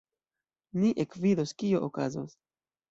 [0.83, 2.37] Ni ekvidos, kio okazos.